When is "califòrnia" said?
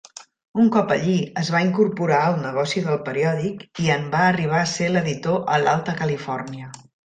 6.05-6.77